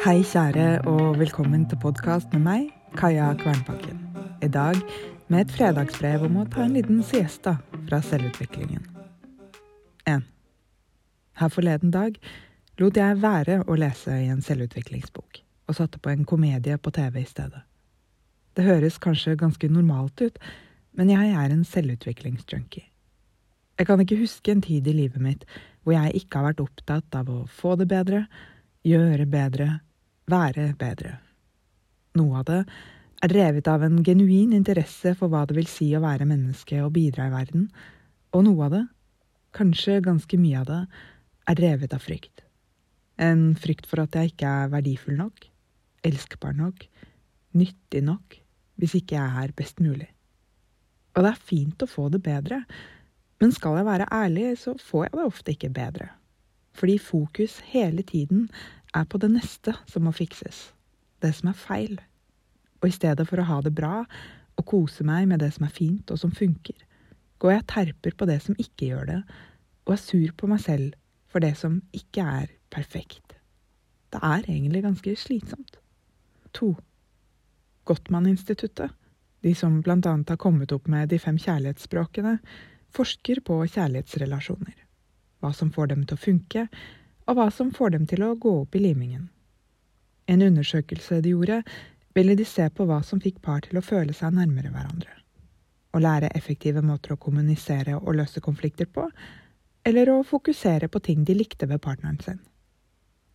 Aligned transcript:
Hei, 0.00 0.22
kjære, 0.24 0.86
og 0.88 1.18
velkommen 1.20 1.66
til 1.68 1.76
podkast 1.76 2.30
med 2.32 2.40
meg, 2.40 2.68
Kaja 2.96 3.26
Kvernpakken. 3.36 3.98
I 4.40 4.48
dag 4.48 4.78
med 5.28 5.42
et 5.42 5.50
fredagsbrev 5.52 6.22
om 6.24 6.38
å 6.40 6.44
ta 6.48 6.62
en 6.64 6.72
liten 6.72 7.02
siesta 7.04 7.58
fra 7.74 7.98
selvutviklingen. 8.06 8.86
1. 10.08 10.24
Her 11.42 11.52
forleden 11.52 11.92
dag 11.92 12.16
lot 12.80 12.96
jeg 12.96 13.18
være 13.20 13.58
å 13.68 13.76
lese 13.76 14.16
i 14.22 14.30
en 14.32 14.40
selvutviklingsbok, 14.40 15.42
og 15.68 15.76
satte 15.76 16.00
på 16.00 16.14
en 16.14 16.24
komedie 16.24 16.78
på 16.80 16.94
TV 16.96 17.20
i 17.20 17.26
stedet. 17.28 17.60
Det 18.56 18.64
høres 18.64 18.96
kanskje 19.04 19.36
ganske 19.36 19.68
normalt 19.68 20.24
ut, 20.24 20.40
men 20.96 21.12
jeg 21.12 21.28
er 21.42 21.52
en 21.52 21.66
selvutviklingsjunkie. 21.74 22.86
Jeg 23.76 23.92
kan 23.92 24.00
ikke 24.00 24.22
huske 24.24 24.56
en 24.56 24.64
tid 24.64 24.88
i 24.88 24.96
livet 24.96 25.20
mitt 25.20 25.44
hvor 25.84 25.98
jeg 25.98 26.24
ikke 26.24 26.40
har 26.40 26.48
vært 26.54 26.64
opptatt 26.64 27.20
av 27.20 27.28
å 27.28 27.38
få 27.52 27.76
det 27.76 27.90
bedre, 27.92 28.24
gjøre 28.88 29.28
bedre, 29.28 29.70
være 30.28 30.72
bedre. 30.78 31.18
Noe 32.18 32.40
av 32.40 32.48
det 32.48 32.60
er 33.22 33.32
drevet 33.32 33.68
av 33.68 33.84
en 33.84 34.00
genuin 34.04 34.52
interesse 34.56 35.14
for 35.18 35.32
hva 35.32 35.44
det 35.46 35.56
vil 35.58 35.68
si 35.70 35.90
å 35.94 36.02
være 36.02 36.28
menneske 36.28 36.80
og 36.84 36.94
bidra 36.96 37.28
i 37.28 37.34
verden, 37.34 37.68
og 38.34 38.46
noe 38.46 38.66
av 38.66 38.76
det, 38.76 38.84
kanskje 39.56 40.00
ganske 40.04 40.38
mye 40.40 40.60
av 40.62 40.68
det, 40.68 40.80
er 41.50 41.58
drevet 41.58 41.96
av 41.96 42.04
frykt. 42.04 42.44
En 43.20 43.50
frykt 43.58 43.88
for 43.90 44.02
at 44.04 44.16
jeg 44.16 44.32
ikke 44.32 44.48
er 44.62 44.70
verdifull 44.72 45.18
nok, 45.18 45.44
elskbar 46.06 46.54
nok, 46.56 46.86
nyttig 47.58 48.04
nok, 48.06 48.38
hvis 48.80 48.96
ikke 48.96 49.18
jeg 49.18 49.44
er 49.44 49.56
best 49.58 49.82
mulig. 49.82 50.08
Og 51.16 51.26
det 51.26 51.34
er 51.34 51.44
fint 51.50 51.82
å 51.82 51.90
få 51.90 52.08
det 52.12 52.22
bedre, 52.24 52.62
men 53.40 53.52
skal 53.52 53.78
jeg 53.80 53.88
være 53.88 54.08
ærlig, 54.14 54.54
så 54.60 54.76
får 54.78 55.06
jeg 55.06 55.16
det 55.18 55.26
ofte 55.26 55.54
ikke 55.54 55.72
bedre. 55.76 56.08
Fordi 56.76 56.96
fokus 57.02 57.58
hele 57.72 58.04
tiden 58.06 58.46
er 58.96 59.06
på 59.06 59.20
det 59.22 59.30
neste 59.32 59.74
som 59.90 60.06
må 60.06 60.12
fikses, 60.16 60.70
det 61.22 61.32
som 61.36 61.50
er 61.52 61.58
feil. 61.58 61.96
Og 62.80 62.90
i 62.90 62.94
stedet 62.94 63.26
for 63.28 63.40
å 63.40 63.48
ha 63.48 63.60
det 63.64 63.74
bra 63.76 64.04
og 64.58 64.66
kose 64.68 65.04
meg 65.06 65.28
med 65.30 65.42
det 65.44 65.52
som 65.56 65.66
er 65.66 65.74
fint 65.74 66.10
og 66.10 66.20
som 66.20 66.32
funker, 66.34 66.76
går 67.40 67.54
jeg 67.54 67.62
og 67.62 67.70
terper 67.72 68.16
på 68.18 68.28
det 68.28 68.40
som 68.44 68.58
ikke 68.60 68.90
gjør 68.90 69.10
det, 69.12 69.20
og 69.86 69.94
er 69.94 70.02
sur 70.02 70.32
på 70.36 70.48
meg 70.50 70.62
selv 70.64 70.96
for 71.30 71.42
det 71.44 71.54
som 71.58 71.80
ikke 71.96 72.24
er 72.42 72.50
perfekt. 72.72 73.36
Det 74.10 74.20
er 74.26 74.42
egentlig 74.42 74.82
ganske 74.84 75.14
slitsomt. 75.16 75.78
To. 76.58 76.74
Gottmann-instituttet, 77.86 78.90
de 79.40 79.54
som 79.56 79.80
blant 79.82 80.06
annet 80.06 80.28
har 80.28 80.40
kommet 80.40 80.72
opp 80.74 80.88
med 80.90 81.08
de 81.12 81.18
fem 81.22 81.38
kjærlighetsspråkene, 81.40 82.36
forsker 82.92 83.40
på 83.46 83.60
kjærlighetsrelasjoner. 83.70 84.74
Hva 85.40 85.52
som 85.56 85.70
får 85.72 85.92
dem 85.94 86.02
til 86.04 86.18
å 86.18 86.24
funke, 86.24 86.66
og 87.30 87.38
hva 87.38 87.46
som 87.54 87.70
får 87.70 87.94
dem 87.94 88.08
til 88.10 88.24
å 88.26 88.34
gå 88.34 88.52
opp 88.64 88.74
i 88.74 88.82
limingen. 88.82 89.28
En 90.26 90.42
undersøkelse 90.42 91.20
de 91.22 91.34
gjorde, 91.34 91.62
ville 92.14 92.34
de 92.34 92.44
se 92.46 92.66
på 92.74 92.86
hva 92.86 93.00
som 93.06 93.22
fikk 93.22 93.38
par 93.44 93.62
til 93.62 93.78
å 93.78 93.86
føle 93.86 94.14
seg 94.16 94.34
nærmere 94.34 94.72
hverandre. 94.74 95.14
Å 95.94 95.98
lære 96.02 96.30
effektive 96.34 96.82
måter 96.82 97.14
å 97.14 97.20
kommunisere 97.22 97.96
og 97.98 98.16
løse 98.18 98.42
konflikter 98.42 98.90
på, 98.90 99.06
eller 99.86 100.10
å 100.10 100.22
fokusere 100.26 100.90
på 100.90 101.02
ting 101.06 101.22
de 101.24 101.36
likte 101.38 101.66
ved 101.70 101.82
partneren 101.82 102.18
sin. 102.22 102.40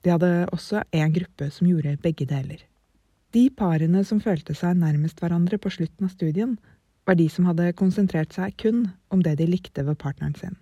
De 0.04 0.12
hadde 0.14 0.46
også 0.54 0.84
en 0.94 1.14
gruppe 1.16 1.50
som 1.52 1.68
gjorde 1.68 1.96
begge 2.04 2.28
deler. 2.30 2.60
De 3.34 3.48
parene 3.50 4.04
som 4.08 4.22
følte 4.24 4.54
seg 4.56 4.78
nærmest 4.80 5.20
hverandre 5.24 5.58
på 5.60 5.72
slutten 5.74 6.08
av 6.08 6.14
studien, 6.14 6.60
var 7.06 7.18
de 7.18 7.26
som 7.30 7.48
hadde 7.50 7.74
konsentrert 7.80 8.36
seg 8.36 8.54
kun 8.62 8.86
om 9.14 9.24
det 9.24 9.38
de 9.40 9.48
likte 9.50 9.84
ved 9.88 9.98
partneren 10.02 10.36
sin. 10.38 10.56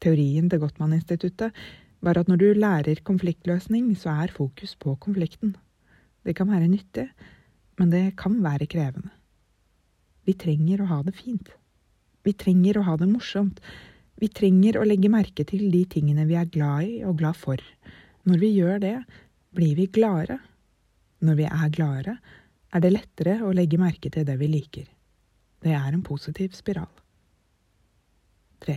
Teorien 0.00 0.48
til 0.50 0.60
Gottmann-instituttet 0.62 1.56
var 2.00 2.18
at 2.18 2.28
når 2.28 2.40
du 2.40 2.48
lærer 2.56 3.02
konfliktløsning, 3.04 3.92
så 3.96 4.14
er 4.24 4.32
fokus 4.34 4.74
på 4.80 4.94
konflikten. 5.00 5.56
Det 6.24 6.34
kan 6.36 6.50
være 6.50 6.68
nyttig, 6.68 7.08
men 7.78 7.92
det 7.92 8.16
kan 8.20 8.42
være 8.44 8.68
krevende. 8.68 9.12
Vi 10.24 10.36
trenger 10.36 10.82
å 10.82 10.90
ha 10.90 11.00
det 11.04 11.16
fint. 11.16 11.48
Vi 12.24 12.34
trenger 12.36 12.78
å 12.78 12.84
ha 12.88 12.96
det 13.00 13.08
morsomt. 13.08 13.60
Vi 14.20 14.28
trenger 14.28 14.76
å 14.76 14.84
legge 14.84 15.08
merke 15.12 15.46
til 15.48 15.70
de 15.72 15.80
tingene 15.88 16.26
vi 16.28 16.36
er 16.36 16.48
glad 16.52 16.88
i 16.88 17.00
og 17.08 17.18
glad 17.22 17.38
for. 17.40 17.60
Når 18.28 18.42
vi 18.42 18.52
gjør 18.52 18.82
det, 18.82 18.96
blir 19.56 19.76
vi 19.78 19.88
gladere. 19.88 20.38
Når 21.24 21.38
vi 21.40 21.48
er 21.48 21.72
gladere, 21.72 22.16
er 22.70 22.84
det 22.84 22.92
lettere 22.92 23.40
å 23.44 23.52
legge 23.56 23.80
merke 23.80 24.12
til 24.12 24.26
det 24.28 24.36
vi 24.40 24.48
liker. 24.52 24.86
Det 25.60 25.72
er 25.76 25.92
en 25.92 26.04
positiv 26.04 26.52
spiral. 26.56 26.92
3. 28.60 28.76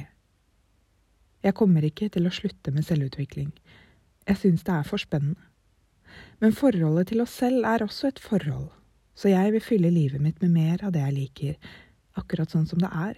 Jeg 1.43 1.57
kommer 1.59 1.83
ikke 1.83 2.07
til 2.11 2.27
å 2.27 2.31
slutte 2.31 2.71
med 2.71 2.85
selvutvikling. 2.87 3.49
Jeg 4.29 4.39
syns 4.39 4.63
det 4.63 4.71
er 4.77 4.87
for 4.87 5.01
spennende. 5.01 5.41
Men 6.39 6.55
forholdet 6.55 7.09
til 7.11 7.23
oss 7.23 7.33
selv 7.41 7.65
er 7.67 7.83
også 7.83 8.11
et 8.11 8.21
forhold, 8.21 8.69
så 9.17 9.31
jeg 9.31 9.53
vil 9.55 9.63
fylle 9.63 9.91
livet 9.91 10.21
mitt 10.21 10.39
med 10.43 10.53
mer 10.53 10.83
av 10.85 10.93
det 10.95 11.01
jeg 11.01 11.15
liker, 11.17 11.71
akkurat 12.19 12.53
sånn 12.53 12.67
som 12.69 12.79
det 12.83 12.91
er. 12.93 13.17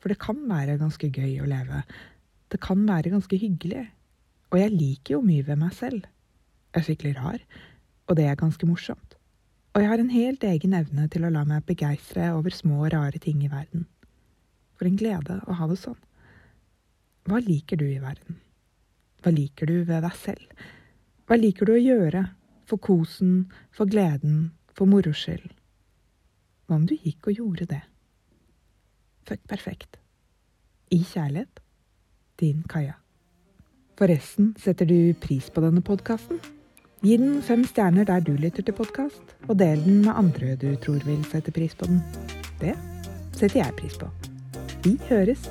For 0.00 0.12
det 0.12 0.20
kan 0.22 0.38
være 0.48 0.78
ganske 0.80 1.10
gøy 1.12 1.42
å 1.42 1.48
leve. 1.50 1.82
Det 2.52 2.60
kan 2.62 2.86
være 2.88 3.12
ganske 3.12 3.38
hyggelig. 3.38 3.86
Og 4.52 4.60
jeg 4.60 4.74
liker 4.74 5.16
jo 5.16 5.24
mye 5.24 5.44
ved 5.46 5.60
meg 5.60 5.74
selv. 5.76 6.06
Jeg 6.72 6.80
er 6.80 6.86
skikkelig 6.88 7.16
rar, 7.18 7.42
og 8.08 8.16
det 8.16 8.26
er 8.28 8.38
ganske 8.40 8.68
morsomt. 8.68 9.18
Og 9.72 9.80
jeg 9.80 9.88
har 9.88 10.00
en 10.00 10.12
helt 10.12 10.44
egen 10.44 10.74
evne 10.76 11.06
til 11.12 11.24
å 11.24 11.32
la 11.32 11.44
meg 11.48 11.64
begeistre 11.68 12.30
over 12.36 12.52
små 12.52 12.82
og 12.84 12.92
rare 12.92 13.20
ting 13.20 13.40
i 13.44 13.52
verden. 13.52 13.86
For 14.76 14.88
en 14.88 14.98
glede 15.00 15.38
å 15.48 15.56
ha 15.56 15.68
det 15.68 15.78
sånn. 15.80 16.00
Hva 17.28 17.38
liker 17.38 17.78
du 17.78 17.86
i 17.86 18.00
verden? 18.02 18.38
Hva 19.22 19.30
liker 19.30 19.70
du 19.70 19.82
ved 19.86 20.02
deg 20.02 20.14
selv? 20.18 20.62
Hva 21.26 21.38
liker 21.38 21.68
du 21.68 21.76
å 21.76 21.82
gjøre 21.82 22.24
for 22.66 22.82
kosen, 22.82 23.52
for 23.70 23.90
gleden, 23.90 24.50
for 24.74 24.90
moro 24.90 25.12
skyld? 25.14 25.52
Hva 26.66 26.80
om 26.80 26.86
du 26.88 26.96
gikk 26.96 27.30
og 27.30 27.38
gjorde 27.38 27.68
det? 27.70 27.82
Fuck 29.28 29.46
perfekt. 29.48 30.00
I 30.90 31.02
kjærlighet. 31.06 31.62
Din 32.40 32.64
Kaja. 32.68 32.96
Forresten, 33.98 34.54
setter 34.58 34.88
du 34.88 35.14
pris 35.22 35.46
på 35.52 35.62
denne 35.62 35.82
podkasten? 35.84 36.40
Gi 37.02 37.16
den 37.18 37.42
fem 37.42 37.62
stjerner 37.66 38.06
der 38.08 38.22
du 38.24 38.32
lytter 38.38 38.66
til 38.66 38.74
podkast, 38.74 39.36
og 39.48 39.58
del 39.58 39.82
den 39.84 40.00
med 40.02 40.14
andre 40.14 40.56
du 40.56 40.72
tror 40.82 41.02
vil 41.06 41.22
sette 41.30 41.54
pris 41.54 41.74
på 41.74 41.90
den. 41.90 42.02
Det 42.58 42.74
setter 43.34 43.62
jeg 43.62 43.78
pris 43.78 43.98
på. 43.98 44.10
Vi 44.82 44.98
høres. 45.10 45.46